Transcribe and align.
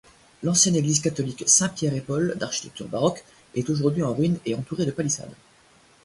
L'ancienne 0.41 0.75
église 0.77 0.99
catholique 0.99 1.43
Saints-Pierre-et-Paul 1.45 2.33
d'architecture 2.39 2.87
baroque 2.87 3.23
est 3.53 3.69
aujourd'hui 3.69 4.01
en 4.01 4.15
ruines 4.15 4.39
et 4.47 4.55
entourée 4.55 4.87
de 4.87 4.89
palissades. 4.91 5.35